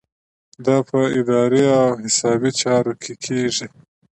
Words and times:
دا 0.65 0.77
په 0.89 0.99
اداري 1.19 1.63
او 1.79 1.89
حسابي 2.01 2.51
چارو 2.61 2.93
کې 3.01 3.13
کیږي. 3.23 3.67